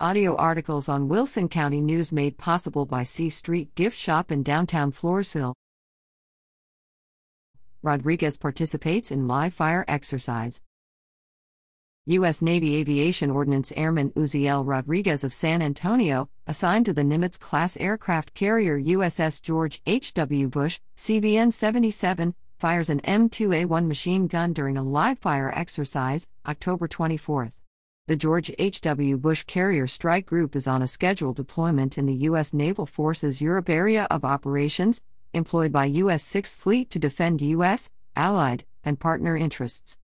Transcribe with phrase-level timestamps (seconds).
[0.00, 4.90] Audio articles on Wilson County News made possible by C Street Gift Shop in downtown
[4.90, 5.54] Floresville.
[7.80, 10.60] Rodriguez participates in live fire exercise.
[12.06, 12.42] U.S.
[12.42, 18.34] Navy Aviation Ordnance Airman Uziel Rodriguez of San Antonio, assigned to the Nimitz class aircraft
[18.34, 20.48] carrier USS George H.W.
[20.48, 27.52] Bush, CVN 77, fires an M2A1 machine gun during a live fire exercise, October 24.
[28.06, 29.16] The George H.W.
[29.16, 32.52] Bush Carrier Strike Group is on a scheduled deployment in the U.S.
[32.52, 35.00] Naval Forces Europe Area of Operations,
[35.32, 36.22] employed by U.S.
[36.22, 39.96] Sixth Fleet to defend U.S., Allied, and partner interests.